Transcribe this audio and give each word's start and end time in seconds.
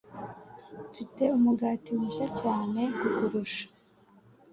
Mfite 0.87 1.23
umugati 1.37 1.89
mushya 1.99 2.27
cyane 2.41 2.81
kukurusha. 2.99 3.65